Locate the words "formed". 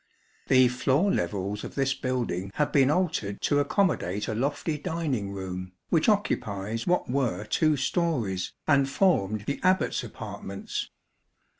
8.89-9.41